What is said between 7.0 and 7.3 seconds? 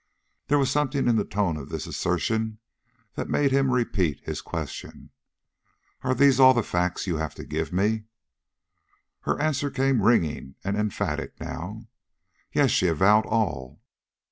you